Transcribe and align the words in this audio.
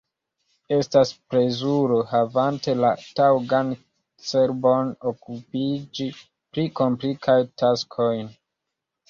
Estas 0.75 1.09
plezuro– 1.33 1.99
havante 2.13 2.75
la 2.85 2.89
taŭgan 3.19 3.69
cerbon– 4.31 4.91
okupiĝi 5.13 6.09
pri 6.33 6.67
komplikaj 6.83 7.39
taskoj. 7.65 8.11